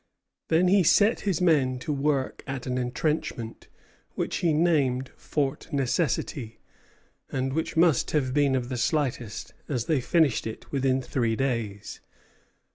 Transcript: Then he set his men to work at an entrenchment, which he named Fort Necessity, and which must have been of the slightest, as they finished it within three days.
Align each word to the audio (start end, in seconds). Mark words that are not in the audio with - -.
Then 0.47 0.67
he 0.67 0.81
set 0.81 1.19
his 1.29 1.41
men 1.41 1.77
to 1.77 1.93
work 1.93 2.43
at 2.47 2.65
an 2.65 2.79
entrenchment, 2.79 3.67
which 4.15 4.37
he 4.37 4.51
named 4.51 5.11
Fort 5.15 5.71
Necessity, 5.71 6.57
and 7.31 7.53
which 7.53 7.77
must 7.77 8.09
have 8.09 8.33
been 8.33 8.55
of 8.55 8.69
the 8.69 8.77
slightest, 8.77 9.53
as 9.69 9.85
they 9.85 10.01
finished 10.01 10.47
it 10.47 10.71
within 10.71 11.03
three 11.03 11.35
days. 11.35 11.99